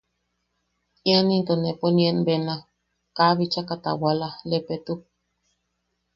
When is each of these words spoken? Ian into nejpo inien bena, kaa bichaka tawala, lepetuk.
Ian 1.09 1.27
into 1.37 1.53
nejpo 1.61 1.85
inien 1.91 2.17
bena, 2.27 2.55
kaa 3.15 3.31
bichaka 3.37 3.75
tawala, 3.83 4.29
lepetuk. 4.49 5.01